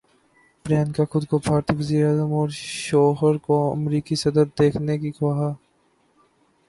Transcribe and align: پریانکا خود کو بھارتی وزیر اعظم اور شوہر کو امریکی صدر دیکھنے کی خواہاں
پریانکا 0.65 1.03
خود 1.11 1.23
کو 1.29 1.37
بھارتی 1.45 1.73
وزیر 1.79 2.05
اعظم 2.05 2.31
اور 2.39 2.49
شوہر 2.85 3.35
کو 3.45 3.55
امریکی 3.71 4.15
صدر 4.23 4.45
دیکھنے 4.59 4.97
کی 5.01 5.11
خواہاں 5.17 5.53